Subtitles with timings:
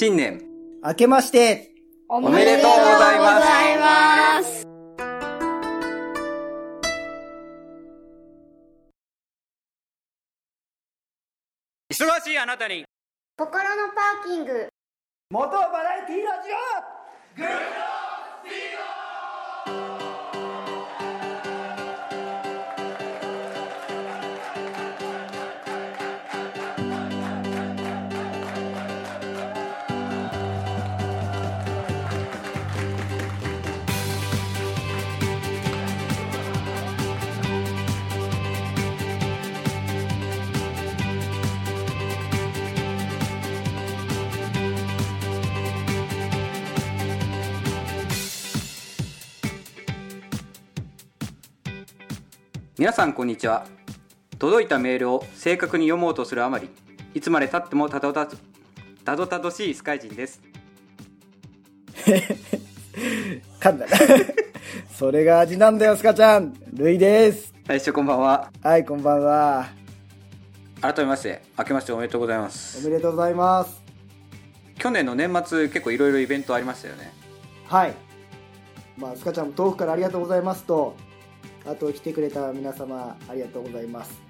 [0.00, 0.40] 新年、
[0.84, 1.72] 明けまして、
[2.08, 4.64] おめでとうございます。
[11.90, 12.84] 忙しいあなたに、
[13.36, 14.68] 心のパーキング。
[15.30, 16.48] 元バラエティラジ
[52.78, 53.66] 皆さんこんにちは。
[54.38, 56.70] 届いたメールを正確に読もうとするあまり、
[57.12, 58.36] いつまで経ってもたどたど
[59.04, 60.40] たどたどしいスカイ人です。
[63.58, 63.96] 噛んだな。
[64.96, 66.54] それが味なんだよ、スカちゃん。
[66.72, 67.52] ルイです。
[67.66, 68.52] 最初こんばんは。
[68.62, 69.66] はい、こんばんは。
[70.80, 72.88] 改めまして、明けましておめでとうございまおす。
[72.88, 73.82] めでとうございます。
[74.78, 77.12] 去年の年末結構いろいろイベントありましたよね。
[77.66, 77.94] はい。
[78.96, 80.94] まあ、スカちゃんも遠くからありがとうございますと、
[81.66, 84.20] あと来てくれた皆様、ありがとうございます。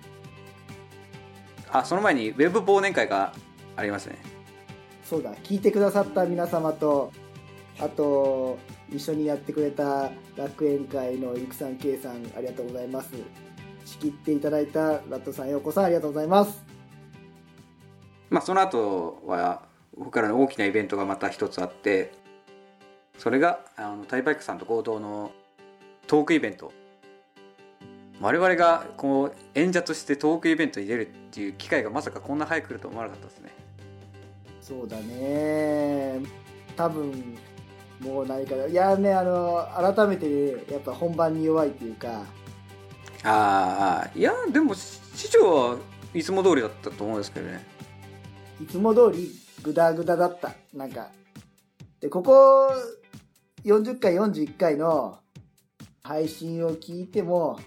[1.70, 3.33] あ、その前にウェブ忘年会が
[3.77, 4.17] ありますね。
[5.05, 7.12] そうだ、聞いてくださった皆様と、
[7.81, 8.59] あと、
[8.91, 13.11] 一緒にやってくれた楽園会のゆくさん、けいさん、ありがとうございます。
[13.85, 16.79] 仕切っていただいたラットさん、ようこさん、ありがとうございます。
[18.31, 19.63] まあその後は
[19.97, 22.13] 僕からの大きなイベントがまた一つあって
[23.17, 25.33] それがあのタイバイクさんと合同の
[26.07, 26.73] トークイベント
[28.20, 33.50] 我々がこう演者としてトークイベントに出るっていう機会がまさかこんな早く来ると思わなかったですね
[34.61, 36.20] そうだね。
[36.77, 37.39] 多分、
[38.00, 42.23] もう何か、いやね、あの、改めて、やっぱ本番に弱いっていうか、
[43.24, 45.77] ああいやでも市長は
[46.14, 47.67] いつも通りだったと思うんですけどね
[48.62, 49.28] いつも通り
[49.62, 50.55] グダグダだった。
[50.73, 51.11] なんか。
[52.01, 52.70] で、ここ
[53.64, 55.18] 40回、41回の
[56.02, 57.58] 配信を聞いても、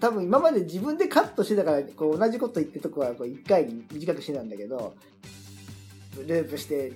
[0.00, 4.94] 多分今まで自分でカットしてたから、こう同じこと言ってるとこはこう1回に短くしてたんだけど、
[6.26, 6.92] ループして、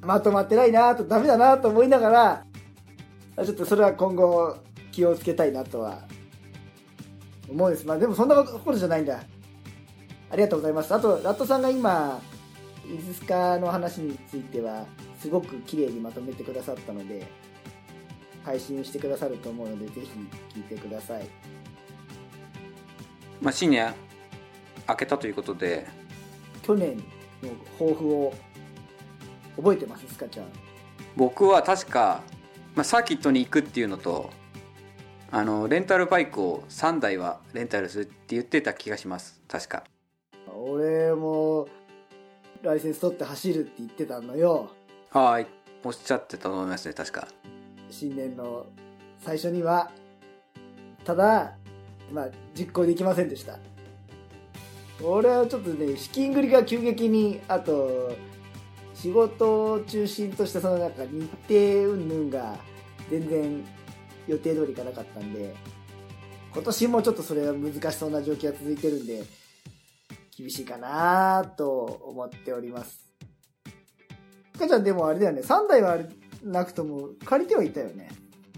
[0.00, 2.44] まとまってないなとダメだなと思いなが
[3.36, 4.56] ら、ちょっとそれは今後
[4.92, 6.02] 気をつけたいなとは
[7.48, 7.86] 思うんです。
[7.86, 9.20] まあでもそんなことじゃないんだ。
[10.30, 10.94] ありがとうございます。
[10.94, 12.20] あと、ラットさんが今、
[12.94, 14.86] イズスカの話については
[15.20, 17.26] すごく綺麗にまとめてくださったので
[18.44, 21.28] 配信してくださると思うのでぜひ聞いてください
[23.40, 23.94] まあ新年
[24.88, 25.86] 明けたということで。
[26.62, 26.96] 去年
[27.42, 28.34] の抱負を
[29.56, 30.46] 覚えてますスカちゃん
[31.16, 32.22] 僕は確か、
[32.74, 34.30] まあ、サーキットに行くっていうのと
[35.30, 39.40] あのレンタルバイクを3台はレンタルするって言ってた気がします。
[39.46, 39.84] 確か。
[40.54, 41.68] 俺も
[42.62, 44.70] ライセンス取って走るって言ってたのよ。
[45.10, 45.46] はい。
[45.84, 47.28] おっしゃってたと思いますね確か。
[47.90, 48.66] 新年の
[49.18, 49.90] 最初には。
[51.04, 51.56] ただ
[52.12, 53.58] まあ実行できませんでした。
[55.02, 58.16] 俺はちょっとね資金繰りが急激にあと
[58.94, 62.56] 仕事を中心としたそのなんか日程云々が
[63.08, 63.64] 全然
[64.26, 65.54] 予定通りいかなかったんで
[66.52, 69.22] 今年もちょっとそれは難しそうな状況が続いてるんで
[70.36, 71.68] 厳しいかなと
[72.04, 73.06] 思っております。
[74.58, 75.42] かちゃんでもあれだよね。
[75.42, 75.98] 3台は
[76.42, 78.08] なくとも借りてはいたよね。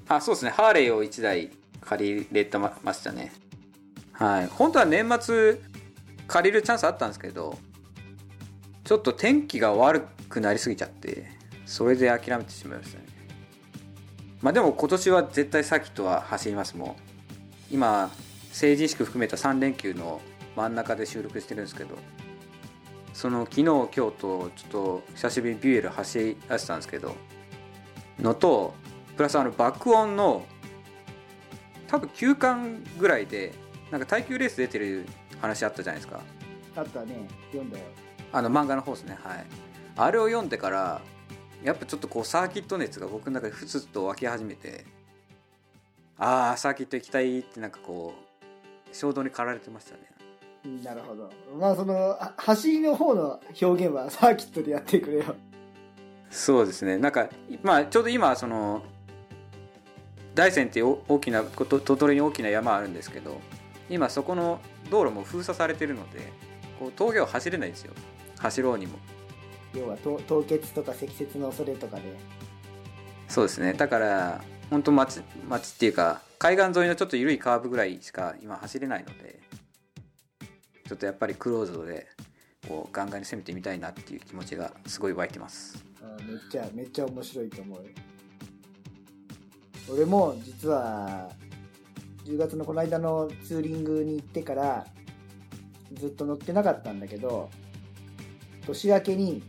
[0.09, 0.51] あそうですね。
[0.51, 1.51] ハーレーを1台
[1.83, 3.33] 借りれてましたね。
[4.21, 4.47] はい。
[4.49, 5.59] 本当は年末
[6.27, 7.59] 借りるチャンスあったんですけど
[8.85, 11.27] ちょっと天気が悪くなりすぎちゃって
[11.65, 13.07] それで諦めてしまいましたね。
[14.43, 17.75] まあでも今年は絶対サーキットは走りますもう。
[17.75, 18.11] 今
[18.53, 20.21] 成人式含めた3連休の
[20.57, 21.97] 真ん中で収録してるんですけど
[23.15, 27.15] その昨日今日とちょっと久しぶりにビュエル走り出したんですけど
[28.19, 28.75] のと
[29.17, 30.45] プラスあの爆音の
[31.87, 33.53] 多分9巻ぐらいで
[33.91, 35.07] なんか耐久レース出てる
[35.41, 36.21] 話あったじゃないですか。
[36.77, 37.15] あったね。
[37.51, 37.85] 読んだよ。
[38.33, 39.19] あの漫画の方ですね。
[39.23, 39.47] はい。
[39.97, 41.01] あれを読んでから
[41.63, 44.85] やっぱちょっとこうサーキット熱が僕の中でふつっと湧き始めて
[46.17, 50.01] ああサーキット行きたいってなんかこう衝動に駆られてましたね。
[50.85, 51.31] なるほど。
[51.59, 55.35] まあそのは走りの方の表現は サーキットでやってくれよ。
[56.31, 56.97] そうですね。
[56.99, 57.29] なんか
[57.63, 58.83] まあちょうど今その
[60.35, 63.41] 大山っていう大きなこと鳥取に大きな山あるんですけど
[63.91, 66.21] 今そこの道路も封鎖されてるので
[66.79, 67.93] こう峠を走れないんですよ。
[68.39, 68.99] 走ろうにも。
[69.75, 72.03] 要は凍凍結とか積雪の恐れとかで。
[73.29, 73.75] そうですね。
[73.75, 79.41] だから本当町町っていうか海岸沿いのちょっと緩いカーブぐらいしか今走れないので
[80.89, 82.07] ちょっとやっぱりクローズドで
[82.67, 85.85] こうガンガンに攻めてみたいなっていう気持ちがすごい湧いてます。
[86.03, 87.87] うんめっちゃめっちゃ面白いと思う。
[89.93, 91.31] 俺も実は
[92.25, 94.87] 10月のこの間のツーリングに行ってから
[95.95, 97.51] ずっと乗ってなかったんだけど
[98.67, 99.43] 年明けに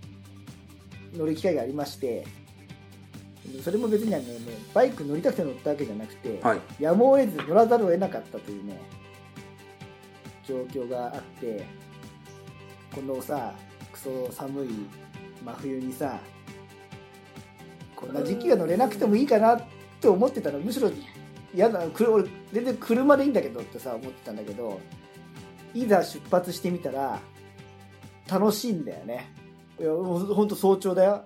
[1.16, 2.26] 乗る機会がありまして
[3.64, 4.34] それも別にあのね
[4.74, 6.60] バイク乗りたくて乗ったわけじゃなくて、はい。
[6.80, 8.80] やむを得ず乗らざるを得なかったというね
[10.48, 11.66] 状況があって
[12.94, 13.54] このさ
[13.92, 14.70] クソ寒い
[15.44, 16.20] 真冬にさ
[17.96, 19.64] こんな時期が乗れなくてもいいかなっ
[20.00, 20.90] て思ってたらむしろ
[21.54, 24.80] 嫌だ俺全然車でいいんだけどってさ思ってたんだけど
[25.74, 27.20] いざ出発してみたら
[28.30, 29.34] 楽しいんだよね。
[29.80, 31.26] いやほんほんと早朝だよ。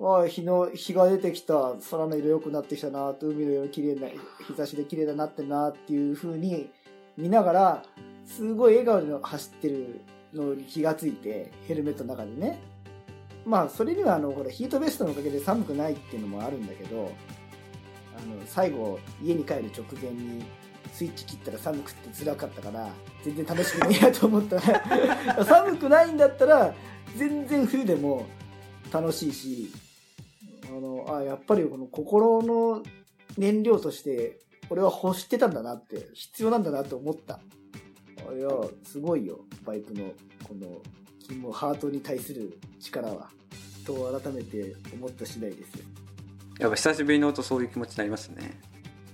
[0.00, 1.74] あ日の日が出てきた。
[1.90, 4.18] 空の色良くなってきたなと海の色綺麗な日
[4.56, 6.70] 差しで綺麗だなってなっていう風に
[7.16, 7.82] 見ながら
[8.26, 10.00] すごい笑顔で走ってる
[10.32, 12.60] のに気がついてヘルメットの中でね。
[13.44, 17.12] まあそれにはあのほらヒートベストのおかげで寒くないっていうのもあるんだけど
[18.16, 20.44] あの最後家に帰る直前に
[20.92, 22.88] スイッチ切ったら寒くって辛かったから
[23.24, 26.74] 全然楽しくないやと思ったら 寒くないんだったら
[27.16, 28.26] 全然冬でも
[28.92, 29.72] 楽しいし
[30.68, 32.82] あのあやっぱりこの心の
[33.36, 34.38] 燃料として
[34.70, 37.40] 俺は欲してたんだなって必要なんだなって思った。
[38.34, 38.48] いや
[38.84, 40.12] すごいよバイクの
[40.48, 40.80] この
[41.18, 43.30] 気もハートに対する力は。
[43.84, 46.03] と改めて思った次第です
[46.58, 48.58] やっぱ久しぶりの音そういう気持ちになりますね。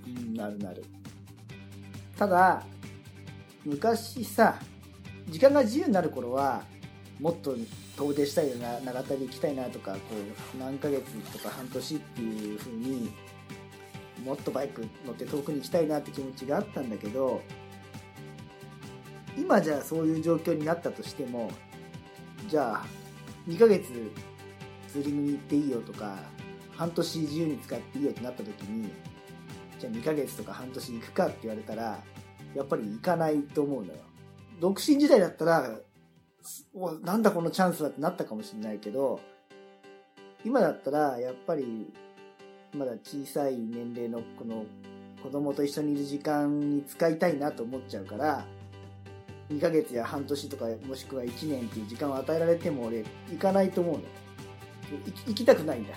[0.05, 0.83] うんなるなる。
[2.17, 2.63] ただ
[3.65, 4.59] 昔さ
[5.27, 6.63] 時間が自由になる頃は
[7.19, 7.55] もっと
[7.97, 9.99] 遠出したいな長旅行きたいなとかこ
[10.55, 13.11] う何ヶ月とか半年っていう風に
[14.25, 17.41] もっとバイク乗って遠くに行きたいなって気持ちがあったんだけど
[19.37, 21.51] 今じゃあそういう状況になったとしても
[22.47, 22.85] じゃあ
[23.47, 23.87] 2ヶ月
[24.87, 26.17] ツーリングに行っていいよとか
[26.75, 28.89] 半年自由に使っていいよってなった時に
[29.79, 31.99] じゃあ2ヶ月とか半年行くかって言われたら
[32.55, 33.99] やっぱり行かないと思うのよ。
[34.59, 35.79] 独身時代だったら
[36.73, 39.19] おなんだこのチャンスはってなったかもしれないけど
[40.43, 41.91] 今だったらやっぱり
[42.75, 44.65] まだ小さい年齢のこの
[45.21, 48.45] 子供と一緒にいる時間に使いたいなと思っちゃうから
[49.49, 54.01] 2ヶ月や半年とかもしくは1年っていう時間を与えられても俺行かないと思うの
[55.05, 55.93] 行き行きたくないんだ。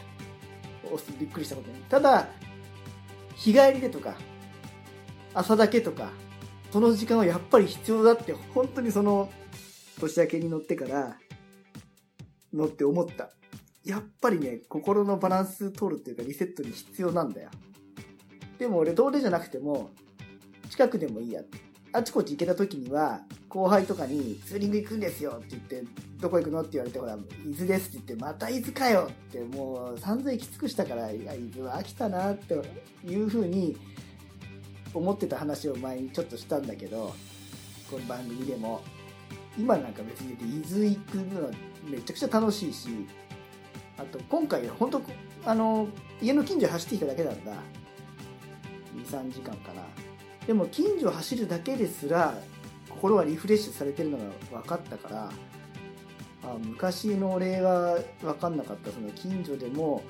[1.19, 1.77] びっくりしたことに。
[1.85, 2.29] ただ
[3.37, 4.17] 日帰りでとか
[5.35, 6.11] 朝だけとか
[6.71, 9.31] その時間はやっぱり必要だって本当にその
[10.01, 11.17] 年明けに乗ってから
[12.53, 13.31] 乗って思った。
[13.85, 17.51] やっぱりね心のバランス取るっていうかリセットに必要なんだよ。
[18.59, 19.91] でも俺遠出じゃなくても
[20.71, 21.59] 近くでもいいやって。
[21.95, 25.85] あちこち行けた時には後輩とかにツーリング行くんですよって言って
[26.21, 32.55] どこ行くのって言われてほら伊豆ですって言ってまた伊豆かよってもう散々行き尽くしたからいや伊豆は飽きたなって
[33.05, 33.77] いう風に
[34.93, 37.15] 思ってた話を前にちょっとしたんだけど
[37.89, 38.83] この番組でも
[39.57, 41.51] 今なんか別に伊豆行くのは
[41.89, 42.89] めちゃくちゃ楽しいし
[43.99, 45.01] あと今回本当
[45.47, 45.87] あの
[46.21, 47.53] 家の近所走ってきただけなんだ
[48.97, 50.14] 23時間かな。
[50.47, 52.35] でも近所走るだけですら
[52.91, 54.25] 心はリフレッシュされてるのが
[54.61, 55.33] 分かったから
[56.45, 58.91] あ昔の俺は分かんなかった。
[58.91, 60.03] その近所でも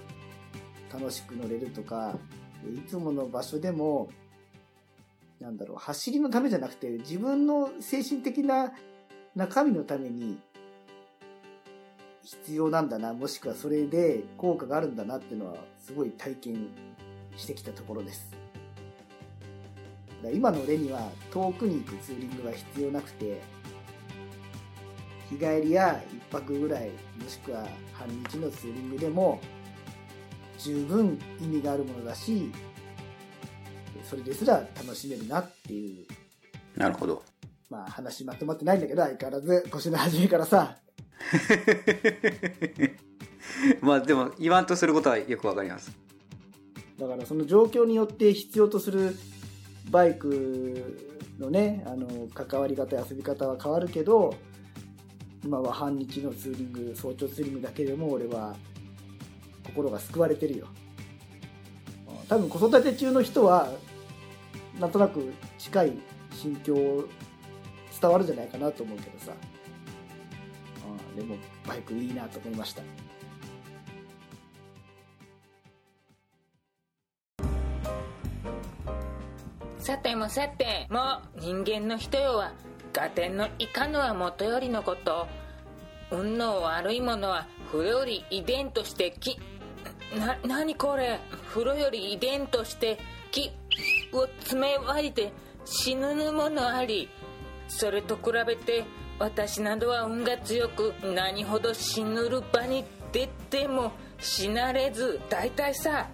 [0.92, 2.16] 楽しく乗れるとか
[2.64, 4.08] いつもの場所でも
[5.40, 8.72] なんだろう走りのためじゃなくて自分の精神的な
[9.34, 10.38] 中身のために
[12.22, 16.68] 必要なんだなもしくはそれで効果があるんだなっていうのはすごい体験
[17.36, 18.43] してきたところです。
[20.24, 23.40] だ今の俺には遠くに行くツーリングは必要なくて
[25.30, 29.40] 日帰りや1泊ぐらいもしくは半日のツーリングでも
[30.58, 32.50] 十分意味があるものだし
[34.04, 36.06] それですら楽しめるなっていう。
[36.78, 37.22] なるほど。
[37.70, 40.76] まあ話まとまってないんだけど相変わらず腰の初めからさ。
[43.80, 45.90] まあでも言わんとすることはよくわかります。
[46.98, 49.16] だからその状況によって必要とする
[49.90, 50.98] バイク
[51.38, 54.34] のねあの関わり方遊び方は変わるけど
[55.44, 58.56] 今は半日のツーリング早朝ツーリングだけでも俺は
[59.64, 60.66] 心が救われてるよ。
[62.28, 63.68] 多分子育て中の人は
[64.80, 65.92] なんとなく近い
[66.32, 66.74] 心境
[68.00, 69.32] 伝わるんじゃないかなと思うけどさ。
[71.16, 71.36] でも
[71.66, 72.82] バイクいいなと思いました。
[79.84, 81.20] さてもさても。
[81.36, 82.52] う人間の人よは
[82.98, 85.26] 合点のいかぬはもとよりのこと。
[86.10, 89.38] 運の悪いものは風呂より遺伝としてき
[90.18, 91.20] な何これ？
[91.52, 92.98] 風呂より遺伝として
[93.30, 93.50] 木
[94.14, 95.34] を詰め割りて
[95.66, 97.10] 死ぬぬものあり。
[97.68, 98.84] それと比べて
[99.18, 106.08] 私などは運が強く何ほど死ぬる場に出ても死なれず大体さ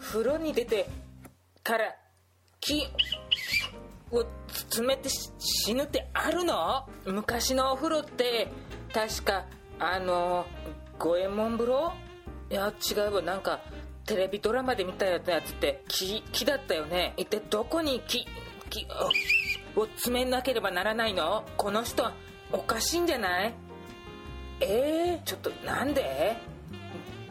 [0.00, 0.88] 風呂に出て
[1.62, 1.94] から
[2.62, 2.86] 木
[4.12, 6.88] を詰めて死ぬってあるの？
[7.04, 8.48] 昔のお風呂って。
[8.94, 9.46] 確か
[9.78, 10.46] あの
[10.98, 11.92] 五右衛門風呂？
[12.50, 13.22] いや違うわ。
[13.22, 13.60] なんか
[14.06, 17.14] テレビドラマで見たやつって木木だったよね。
[17.16, 18.26] 一体どこに木
[18.70, 18.86] 木
[19.74, 21.44] を詰めなければならないの？
[21.56, 22.08] この人
[22.52, 23.54] おかしいんじゃない？
[24.60, 26.36] えー、ちょっとなんで？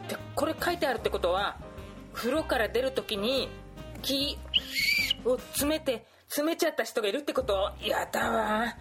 [0.08, 1.56] でこれ書いてあるってことは
[2.12, 3.48] 風呂から出るときに
[4.02, 4.36] 木
[5.24, 7.72] を詰めて詰めちゃった人がいるってこと？
[7.80, 8.76] やだわ。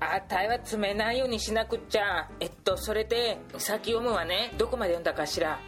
[0.00, 2.28] あたいは詰めないようにしなくっちゃ。
[2.40, 4.52] えっとそれで先読むわね。
[4.58, 5.60] どこまで読んだかしら。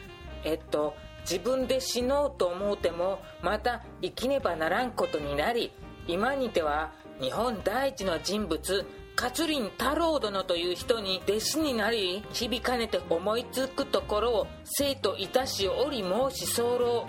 [0.45, 5.73] えっと自分で死のうと思うてもまた生きねばならんことになり
[6.06, 8.87] 今にては日本第一の人物
[9.21, 17.06] 勝林太郎殿という人に弟子になり響かねて思いつくところを生徒いたしおり申し候。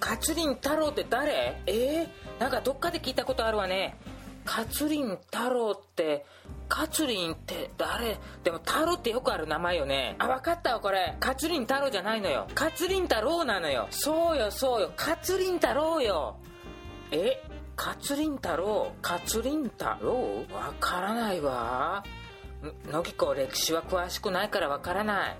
[0.00, 1.60] 勝林太郎って誰？
[1.66, 3.96] えー、なんかどっかで聞いたことあるわね。
[4.44, 6.24] 勝林太郎って
[6.68, 8.18] 勝林って誰？
[8.42, 10.16] でも太郎ってよくある名前よね。
[10.18, 11.16] あ分かったわこれ。
[11.20, 12.46] 勝林太郎じゃないのよ。
[12.54, 13.86] 勝林太郎なのよ。
[13.90, 14.92] そうよそうよ。
[14.96, 16.36] 勝林太郎よ。
[17.12, 17.42] え？
[17.76, 18.92] 勝林太郎？
[19.02, 20.44] 勝林太郎？
[20.54, 22.04] わからないわ。
[22.90, 25.36] 乃木子歴史は詳しくないからわからない。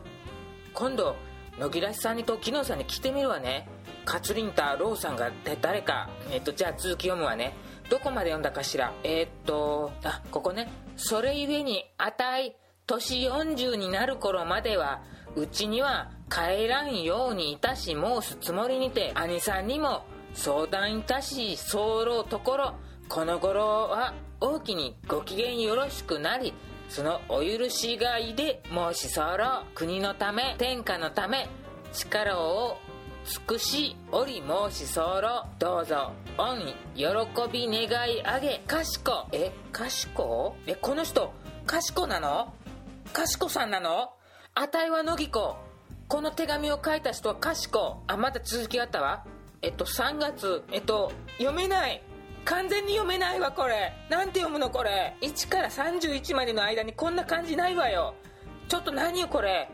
[0.72, 1.16] 今度
[1.58, 3.68] 野木らしさんにと木野さんに聞いてみるわね。
[4.06, 5.30] 勝林太郎さんが
[5.60, 7.54] 誰かえっとじゃあ続き読むわね。
[7.88, 8.92] どこまで読んだかしら？
[9.02, 10.70] えー、っとあここね。
[10.96, 12.54] それゆえにあたい
[12.86, 15.02] 年40になる頃までは
[15.36, 20.04] うちには帰らんようにいたし申すつもりにて兄さんにも
[20.34, 22.74] 相談いたし候ところ
[23.08, 26.54] この頃は大きにご機嫌よろしくなり
[26.88, 29.22] そのお許しがいで申し候
[29.74, 31.48] 国のため天下のため
[31.92, 32.76] 力を
[33.30, 35.20] 尽くしおり申し候
[35.60, 36.10] どうぞ。
[36.36, 36.56] 御
[36.96, 37.06] 喜
[37.52, 38.58] び願い上げ。
[38.66, 39.28] かしこ。
[39.30, 40.56] えかしこ？
[40.66, 41.32] えこの人
[41.64, 42.52] かしこなの？
[43.12, 44.10] かしこさんなの？
[44.56, 45.56] あたいは乃木子
[46.08, 48.02] この手紙を書いた人はかしこ。
[48.08, 49.24] あまだ続きがあったわ。
[49.62, 52.02] えっと3月えっと読めない。
[52.44, 53.92] 完全に読めないわこれ。
[54.08, 55.16] なんて読むのこれ。
[55.20, 58.16] 1から31までの間にこんな感じないわよ。
[58.66, 59.70] ちょっと何よこれ。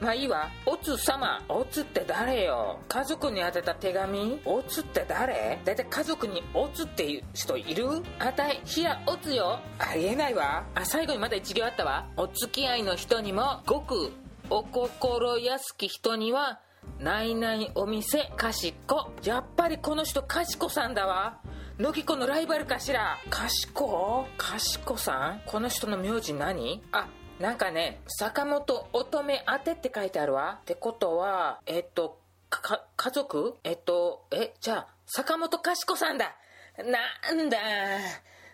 [0.00, 0.48] まあいいわ。
[0.64, 1.42] おつ様。
[1.48, 2.78] おつって誰よ？
[2.88, 4.40] 家族に宛てた手紙？
[4.44, 5.58] おつって誰？
[5.64, 7.84] だいたい家族におつっていう人いる？
[8.20, 9.58] あたい、ひらおつよ。
[9.78, 10.64] ありえないわ。
[10.76, 12.06] あ、最後にまだ一行あったわ。
[12.16, 14.12] お付き合いの人にも、ごく
[14.50, 16.60] お心安き人には、
[17.00, 19.10] ないないお店、かしこ。
[19.24, 21.40] やっぱりこの人、かしこさんだわ。
[21.76, 24.26] 乃木子のライバルかしらかしこ？
[24.36, 25.42] かしこさん？
[25.44, 26.82] この人の名字何？
[26.92, 27.08] あ、
[27.40, 30.58] なんかね、坂本乙女宛てって書いてあるわ。
[30.62, 33.56] ってことは、えっと、か、家族？
[33.62, 36.34] えっと、え、じゃあ、坂本かしこさんだ。
[36.78, 37.58] なんだ。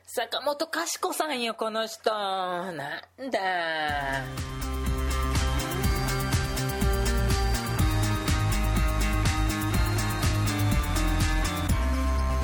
[0.05, 2.11] 坂本かしこさんよ、この人。
[2.11, 2.77] なん
[3.31, 3.41] だ。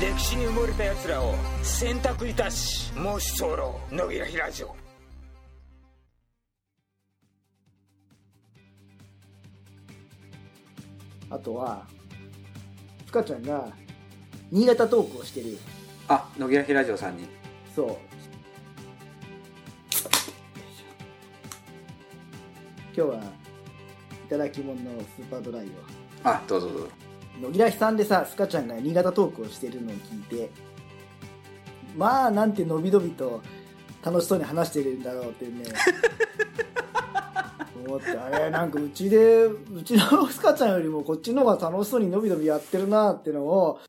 [0.00, 4.89] 歴史に埋もれた奴らを選択いたし、申し候、野木らひラジオ。
[11.30, 11.86] あとは、
[13.06, 13.68] ふかちゃんが、
[14.50, 15.56] 新潟トークをしてる。
[16.08, 17.28] あ野木らひラジオさんに
[17.74, 17.86] そう。
[22.94, 23.22] 今日は、
[24.26, 25.68] いただき物のスーパードライを。
[26.24, 26.88] あどうぞどうぞ
[27.40, 30.50] 野木らひさんでさ、スカちゃんが新潟トークをしてるのを聞いて、
[31.96, 33.40] まあ、なんてのびのびと
[34.02, 35.64] 楽しそうに話してるんだろうっていうね。
[37.86, 43.80] 思って、あれ、なんかうちで、うちのスカちゃんよりもこっちの方が楽しそうにのびのびやってるなってのを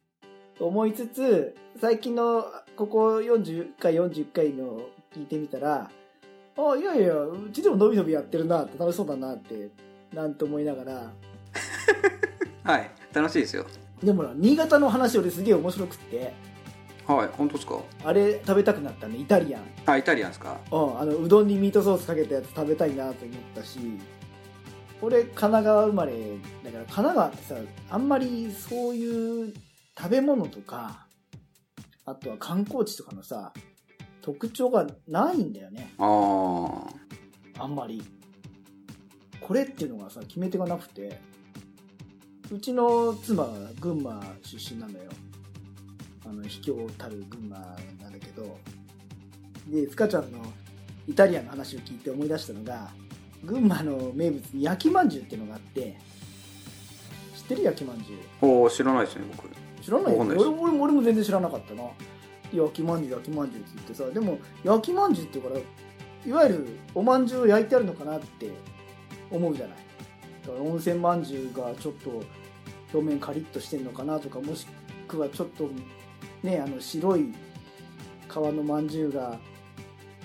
[0.59, 2.45] 思いつつ、最近の
[2.75, 4.81] ここ40回、41回の
[5.15, 5.89] 聞いてみたら、
[6.57, 9.69] あ、いやいや、うちでものびのびやってるなって楽しそうだなって、
[10.13, 11.11] なんて思いながら、
[12.63, 13.65] はい楽しいですよ。
[14.03, 16.33] でもな、新潟の話俺すげえ面白くって、
[17.15, 17.79] はい本当ですか？
[18.03, 19.63] あれ食べたくなったねイタリアン。
[19.85, 20.57] あイタリアンですか？
[20.71, 23.79] うん、あのうどんにミートソースかけたやつ食べたいなと思ったし。
[25.03, 26.13] 俺神奈川生まれ
[26.63, 27.55] だから神奈川ってさ
[27.89, 29.53] あんまりそういう
[29.97, 31.07] 食べ物とか
[32.05, 33.51] あとは観光地とかのさ
[34.21, 35.93] 特徴がないんだよね。
[35.97, 36.83] あ
[37.57, 38.03] ああんまり。
[39.39, 41.19] これっていうのがさ決め手がなくて。
[42.53, 43.49] うちの妻は
[43.79, 45.09] 群馬出身なのよ
[46.31, 47.57] あの秘境たる群馬
[48.01, 48.57] なんだけど
[49.67, 50.39] で塚ちゃんの
[51.05, 52.89] イタリアンの話を聞いて思い出したのが
[53.43, 55.97] 群馬の名物に焼きまんじゅうっていうのがあって
[57.35, 58.19] 知ってる焼きまんじゅう？
[58.45, 59.49] おお知らないですね僕。
[59.83, 60.47] 知らないわかんないです。
[60.47, 61.83] 俺俺も俺も全然知らなかったな。
[62.53, 65.61] 焼きまんじゅう焼きまんじゅうって言ってさでも焼きまんじゅうって言うから
[66.25, 68.49] いわゆるおまんじゅうを焼いてあるのかなって
[69.29, 69.77] 思うじゃない。
[70.45, 72.23] だから温泉まんじゅうがちょっと
[72.93, 74.67] 表面カリッとしてんのかなとかもし
[75.07, 75.69] くはちょっと
[76.43, 77.33] ねあの白い
[78.29, 79.39] 皮のまんじゅうが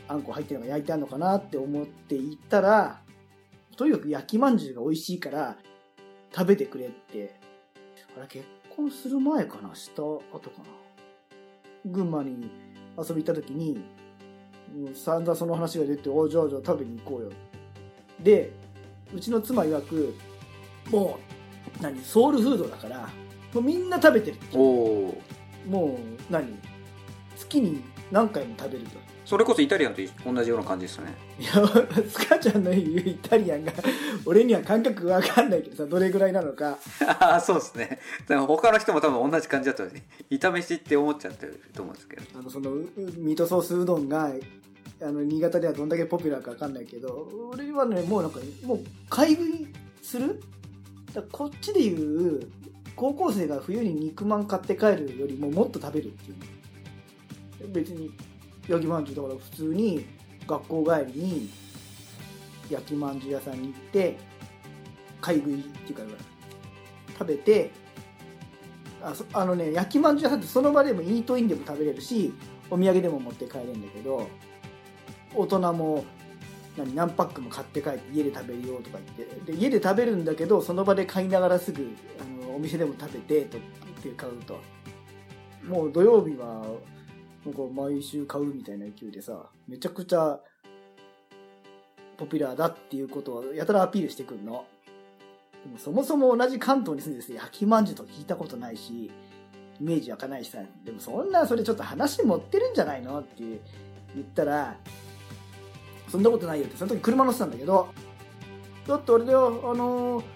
[0.09, 3.01] あんこ入ってるのが焼いてあるのかなって思って行ったら
[3.77, 5.57] とにかく焼きまんじゅうが美味しいから
[6.35, 7.35] 食べてくれって。
[8.19, 9.75] あれ結婚する前かな？
[9.75, 10.65] した後かな？
[11.85, 12.51] 群馬に
[12.97, 13.85] 遊び行った時に
[14.95, 17.31] 散々その話が出て「おじゃあじゃあ食べに行こうよ」
[18.19, 18.53] で
[19.15, 20.15] うちの妻曰く
[20.91, 21.19] も
[21.79, 22.01] う何？
[22.01, 23.01] ソウルフードだから
[23.53, 25.23] もうみんな食べてるっておお
[25.67, 26.47] もう何？
[27.37, 28.99] 月に何回も食べると。
[29.25, 31.15] それこそイタリアンと同じような感じですよね。
[31.41, 31.51] いや
[32.09, 33.73] スカちゃんの言うイタリアンが
[34.25, 36.79] 俺には感覚わかんないけどさどれぐらいなのか。
[37.07, 37.99] あ あそうですね。
[38.29, 39.83] でも他の人も多分同じ感じだと
[40.31, 42.23] 炒めしって思っちゃってると思うんですけど。
[42.39, 42.77] あのそのう
[43.19, 44.33] ミートソースうどんが
[45.03, 48.81] あの新潟ではどんだけポピュラーかわかんないけど俺はねもうなんかもう
[49.11, 49.67] 買い食い
[50.03, 50.41] する？
[51.33, 52.49] こっちでいう
[52.97, 58.11] 高校生が冬に肉まん買って帰るよりももっと食べるっていう別に
[58.69, 60.07] 焼きまんじゅうだから普通に
[60.47, 61.51] 学校帰りに
[62.71, 64.17] 焼きまんじゅう屋さんに行って
[65.21, 66.03] 買い食いっていうか
[67.19, 67.71] 食べて
[69.03, 72.33] あそあのね焼きまんじゅう屋さんってその場でもイートインでも食べれるし
[72.71, 74.27] お土産でも持って帰れるんだけど
[75.35, 76.05] 大人も
[76.77, 83.61] 何何パックも買って帰って家で食べるよとか言ってで家で食べるんだけどその場で買いながらすぐあのお店でも食べてとっ
[84.03, 84.59] て買うと
[85.69, 86.65] もう土曜日は
[87.45, 90.41] なんか毎週買うみたいな勢いでさめちゃくちゃ
[92.17, 94.65] ポピュラーだっていうことをやたらアピールしてくるの。
[95.65, 99.11] でもそもそも同じ関東に住んでて焼きまんじゅうとか聞いたことないし
[99.81, 100.59] イメージ湧かないしさ。
[100.83, 103.59] でもそんなそれちょっと話持ってるんじゃないのって言
[104.23, 104.77] ったら
[106.09, 106.77] そんなことないよって。
[106.79, 107.89] その時車乗ってたんだけど
[108.87, 110.27] だってあれだよあのー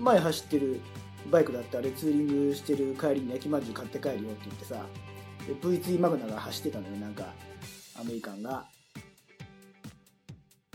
[0.00, 0.80] 前走ってる
[1.30, 4.86] バイクだってあれツーリングしてる帰りに焼きまんじゅう買って帰るよって言ってさ
[5.62, 7.34] V2 マグナが走ってたのよなんか
[8.00, 8.66] アメリカンが。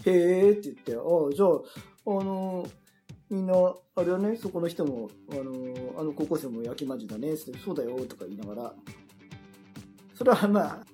[0.05, 1.49] へえって言ってああじゃあ
[2.19, 2.67] あの
[3.29, 3.53] みんな
[3.95, 8.73] あれはねそこの人もあのあの高校生も焼きまんじゅうだねってそうだよとか言いながら。
[10.13, 10.85] それはまあ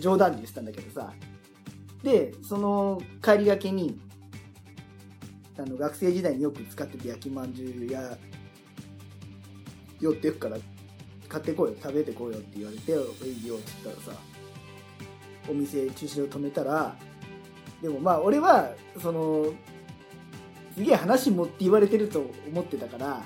[0.00, 1.12] 冗談で言ってたんだけどさ。
[2.02, 4.00] でその帰りがけに
[5.58, 8.16] あの学生時代によく使ってて焼きまんじゅうや
[10.00, 10.56] 寄ってくから
[11.28, 14.20] 買ってこいよ食べてこいよって言われて「いいよ」って言ったらさ
[15.48, 16.96] お店駐車場止めたら
[17.82, 19.52] でもまあ俺はその
[20.74, 23.22] すげえ話持って言われてると思ってたから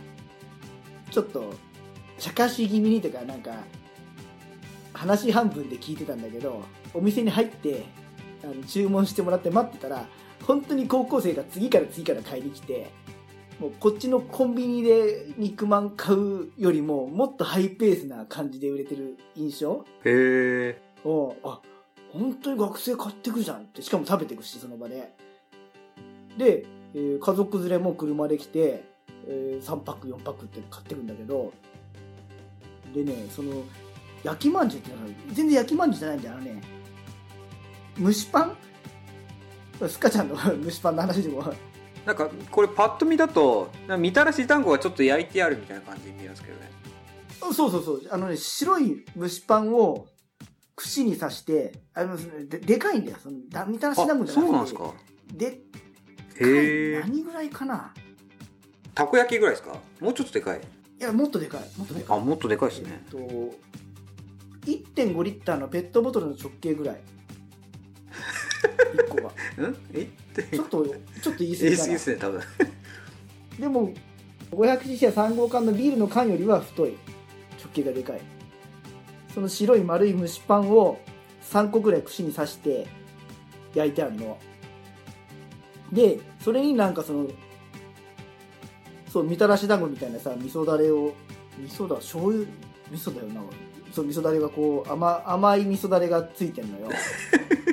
[1.10, 1.54] ちょっと
[2.18, 3.52] 茶化し気味にとかなんか
[4.92, 7.84] 話半分で聞いてたんだけどお店に入って
[8.42, 10.06] あの注文してもらって待ってたら
[10.46, 12.90] 本当に高校生が次から次から買いに来て
[13.64, 19.87] もうこっちのコンビニで肉まん買うよりももっとハイペースな感じで売れてる印象？
[20.05, 21.62] へえをあ
[22.12, 23.81] 本当に学生買ってくじゃんって。
[23.81, 25.14] しかも食べてくしその場で。
[26.37, 28.85] で、えー家族連れも車で来て、
[29.27, 31.50] え3パック4パックって買ってくんだけど。
[32.94, 33.62] でねその
[34.24, 36.37] 焼きまんじゅうってのは全然焼きまんじゅうじゃないんだよ。
[36.55, 36.62] ね
[37.98, 38.57] 蒸しパン？
[39.88, 41.42] スカちゃんの 蒸しパンの話でも
[42.06, 46.70] なんかこれパッと見だとみたらし団子がちょっと焼いてあるみたいな感じに見えますけどね。
[47.40, 48.02] そうそうそう。
[48.10, 50.06] あのね白い蒸しパンを
[50.76, 52.16] 串に刺してあの
[52.48, 53.18] ででかいんだよ。
[53.22, 54.46] そのだみたらし団子あじゃなくて。
[54.46, 54.92] そうなんですか。
[55.32, 57.94] でへえ何ぐらいかな？
[58.94, 59.78] たこ焼きぐらいですか？
[60.00, 60.60] もうちょっとでかい。
[60.60, 61.60] いやもっとでかい。
[61.78, 62.18] もっとでかい。
[62.18, 63.02] あもっとでかいですね。
[63.06, 63.18] えっと
[64.66, 67.00] 1.5リッターのペットボトルの直径ぐらい
[68.94, 69.31] 1個が。
[69.59, 69.77] うん？
[69.92, 70.07] え？
[70.53, 70.85] ちょっと
[71.22, 72.40] ちょっと言い過言い過ぎぎかなですね多分。
[73.61, 73.92] でも
[74.50, 76.96] 500cc や3号缶のビールの缶よりは太い。
[77.61, 78.20] 直径がでかい。
[79.35, 80.98] その白い丸い蒸しパンを
[81.50, 82.87] 3個ぐらい串に刺して
[83.74, 84.38] 焼いてあるの。
[85.92, 87.27] で、それになんかその、
[89.12, 91.14] そう、みたらし団子みたいなさ、味噌だれを、
[91.59, 92.40] 味噌だ、醤油、
[92.90, 93.40] 味噌だよな。
[93.92, 96.88] そう、味噌だれがこう、甘甘い味噌だれがついてんのよ。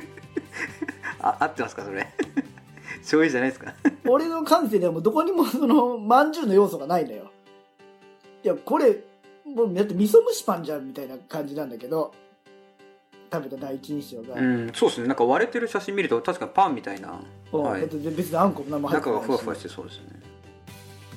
[1.21, 2.07] あ合ってますかそれ？
[3.01, 3.73] 醤油じゃないですか？
[4.07, 7.31] 俺の感性ではもうどこにもその、まんじゅうの要素がないのよ。
[8.43, 9.03] いや、これ、
[9.45, 12.13] もうだって味噌蒸しパンじゃんみたいな感じなんだけど、
[13.31, 14.39] 食べた第一印象が。
[14.39, 15.07] うんそうですね。
[15.07, 17.19] なんか割れてる写真見ると確かにパンみたいな。
[17.53, 17.81] うんはい。
[17.81, 19.21] だって別にあんこも何も入ってないし。
[19.21, 20.05] 中がふわふわしてそうですね。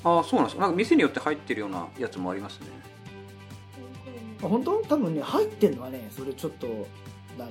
[0.05, 2.67] ああそうなんですなんか店によって入ってるようなやつもありますね。
[4.43, 4.83] あ本当？
[4.89, 6.67] 多分ね入ってんのはねそれちょっと
[7.39, 7.49] 何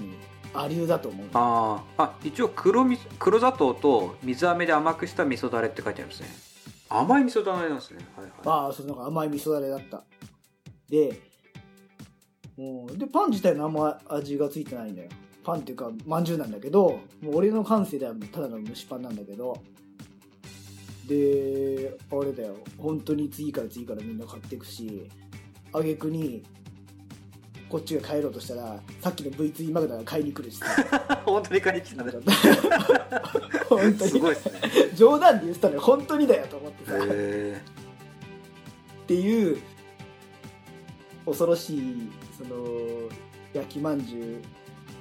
[0.53, 1.27] アリューだと思う。
[1.33, 2.03] あー。
[2.03, 6.27] あ一応黒み黒砂糖と水飴で甘くした味噌だれって書いてありますね。
[6.89, 8.05] 甘い味噌だれなんですね。
[8.15, 8.33] はいはい。
[8.45, 10.03] ああそうなんか甘い味噌だれだった。
[10.89, 11.21] で
[12.57, 15.09] うんでパン自体のあんま味がついてないんだよ。
[15.43, 19.61] パンっていうかまんじゅうなんだけどもう俺の感性ではもうただの蒸しパンなんだけど。
[21.07, 22.55] であれだよ。
[22.77, 25.09] 本当に次から次からみんな買っていくし
[25.73, 26.43] あげくに
[27.73, 30.67] こっちが帰ろうとしたらさっきの V2 マグナが買いに来るしさ。
[31.25, 32.11] 本当に買いに来たね。
[33.67, 34.11] 本当に。
[34.11, 34.61] すごいですね。
[34.93, 35.81] 冗談で言ってたのよ。
[35.81, 36.91] 本当にだよと思ってさ。
[36.99, 37.61] へ
[39.01, 39.59] っていう
[41.25, 43.09] 恐ろしいその
[43.53, 44.39] 焼きまんじゅ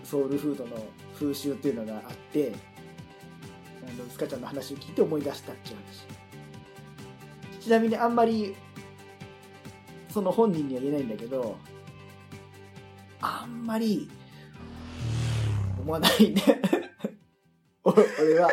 [0.02, 0.78] うソウルフードの
[1.14, 2.52] 風習っていうのがあって
[3.86, 7.62] あのスカちゃんの話を聞いて思い出したっていう話。
[7.62, 8.54] ちなみにあんまり
[10.08, 11.58] その本人には言えないんだけど
[13.22, 14.10] あんまり
[15.80, 16.42] 思わないね。
[17.84, 18.50] お俺は。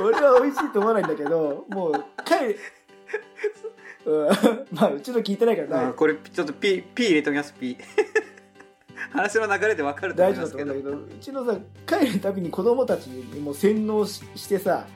[0.00, 1.92] 俺は美味しいと思わないんだけどもう
[2.24, 2.56] 帰る。
[4.06, 4.28] うん。
[4.72, 7.76] まあうちの聞いてないから大あこれちょっとピピ入れときますピ
[9.10, 10.74] 話の流れで分かると思大いますけど。
[10.74, 14.86] 丈夫だと思うんだけどうちのさ帰るたびに子供たちにもう洗脳ししてさ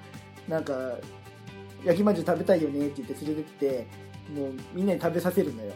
[0.48, 0.98] なんか
[1.84, 3.86] 焼きまんじゅう食べたいよねって言って連れてって
[4.34, 5.72] もうみんなに食べさせるのよ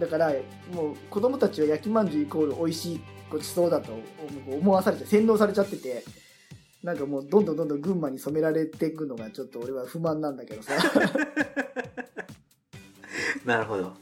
[0.00, 0.32] だから
[0.72, 3.92] もう子供たちは焼きまんじゅうイコール美味しいごちそうだと
[4.50, 6.02] 思わされて洗脳されちゃってて
[6.82, 10.72] なんかもうどんどんどんどん群馬に染められていくのがちょっと俺は不満なんだけどさ。
[13.44, 13.92] なるほど。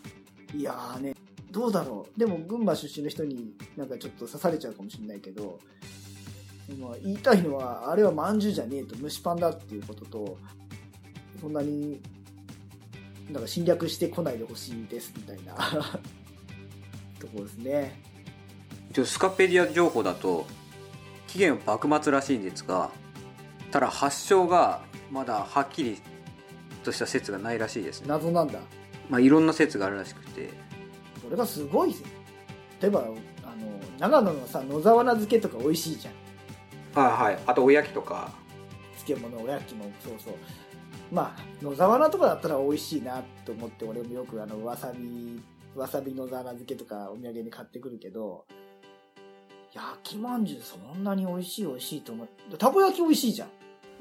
[0.54, 1.14] いやーね
[1.50, 2.18] どうだろう。
[2.18, 5.58] でも群馬出身の人になんかちょっと刺されちゃうかもしれないけど、
[6.78, 10.38] まあ、言いたいのはあれはまんじゅうじゃねえと蒸しパンだっていうことと
[11.40, 12.00] そんなに
[13.30, 15.54] なんか侵略してこないでほしいですみたいな。
[17.20, 18.02] ところですね。
[19.04, 20.46] スカペディア情報だと
[21.26, 22.90] 期限は幕末らしいんですが
[23.70, 26.00] ただ発祥がまだはっきり
[26.82, 28.60] とした説がないらしいですね、謎なんだ。
[29.10, 30.50] まあ、いろんな説があるらしくて。
[31.22, 32.04] それがすごいぜ。
[32.80, 33.16] 例えばあの
[33.98, 36.10] 長野のさ野沢菜漬けとか美味しいじゃ
[37.00, 37.04] ん。
[37.04, 37.38] はいはい。
[37.46, 38.32] あとおやきとか。
[39.04, 40.34] 漬物おやきもそうそう
[41.10, 45.40] まあ野沢菜とかだったら美味しいなと思って俺もよくあのわさび
[45.74, 48.44] わさび野沢菜漬けとかお土産に買ってくるけど
[49.72, 53.48] 焼きまんじゅうそんなに美味しい美味しいと思うたこ焼き美味しいじゃん。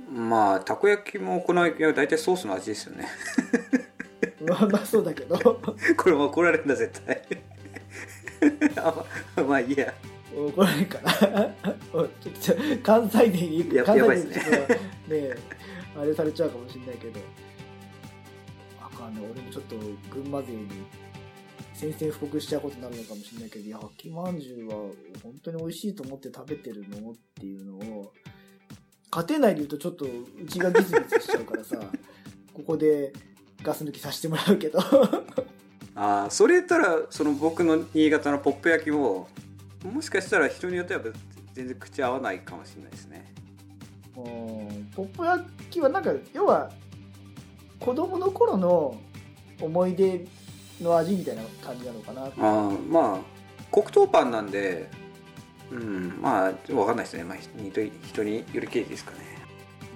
[0.10, 3.08] まあたこ焼きもこの焼きは大体ソースの味ですよね。
[4.48, 5.38] まあまあそうだけど。
[5.98, 7.22] これも怒られるんだ絶対。
[8.78, 9.94] あままあいいや。
[10.36, 11.52] 怒られるかな。
[11.94, 14.74] おちょちょ関西で言うや関西でちょっと
[15.14, 15.57] ね
[15.98, 17.20] あれされちゃうかもしれないけど。
[18.82, 19.22] あかんね。
[19.32, 19.76] 俺もちょっと
[20.14, 20.68] 群馬勢に
[21.74, 24.76] 宣戦布告しちゃうことになるのかもしれないけど焼きまんじゅうは
[25.22, 28.12] 本当に美味しいと思って食べてるのっていうのを
[29.12, 31.78] 家庭内で言うとちょっとうちがギスギスしちゃうからさ
[32.54, 33.14] ここで
[33.62, 34.80] ガス抜きさせてもらうけど。
[36.00, 39.28] ああそれ言ったらその僕の新潟のポップ焼きも
[39.84, 41.02] もしかしたら人によっては
[41.54, 43.34] 全然口合わないかもしれないですね。
[44.96, 46.72] ポップ焼きはなんか要は
[47.80, 48.98] 子供の頃の
[49.62, 50.26] 思い出
[50.82, 52.24] の味みたいな感じなのかな。
[52.24, 53.20] ああまあ
[53.72, 54.90] 黒糖パンなんで
[55.72, 59.18] うんまあ分かんないですね、まあ、人に人によりけりですかね。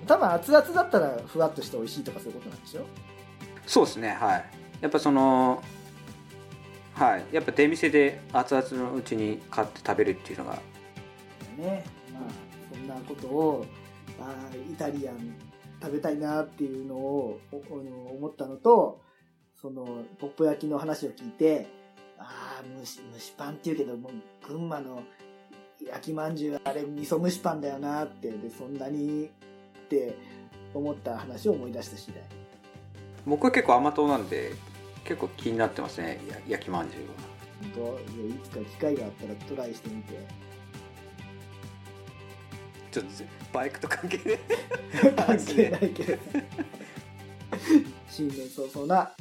[0.06, 2.82] 多分熱々だったらふわっとして美味しいとかそういうことなんでしょ？
[3.66, 4.46] そうですねはい。
[4.82, 5.64] やっぱその
[6.94, 7.26] はい。
[7.32, 10.60] やっぱ出店で熱々のうちに買って食べるっていうのが
[11.58, 11.86] ね。
[12.14, 12.24] まあ
[12.74, 13.66] そんなことを
[14.20, 15.36] あーイタリアン
[15.82, 19.02] 食べたいなっていうのを思ったのと
[19.60, 21.68] そのポップ焼きの話を聞いて
[22.18, 25.04] ああ蒸し蒸しパンっていうけどもう群馬の
[25.84, 29.30] 焼きまんじゅうあれ味噌蒸しパンだよなってでそんなにっ
[29.88, 30.16] て
[30.74, 32.24] 思った話を思い出した次第。
[33.26, 34.52] 僕は結構甘党なんで
[35.04, 37.04] 結構気になってますねや焼きまんじゅう
[37.76, 40.14] 本当いつか機会があったらトライしてみて
[42.92, 43.12] ちょっと
[43.54, 44.40] バイクと関係ね
[45.16, 46.18] 関係ないけど。
[48.10, 49.16] 新年早々な。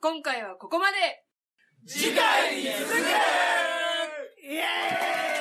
[0.00, 0.96] 今回はここまで。
[1.86, 3.00] 次回に続け
[4.48, 5.39] イエーイ